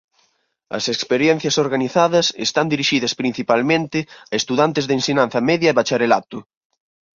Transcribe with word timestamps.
As 0.77 0.85
experiencias 0.95 1.55
organizadas 1.65 2.25
están 2.47 2.67
dirixidas 2.73 3.13
principalmente 3.21 3.99
a 4.33 4.33
estudantes 4.41 4.85
de 4.85 4.93
ensinanza 4.99 5.39
media 5.49 5.69
e 5.71 5.77
bacharelato. 5.79 6.39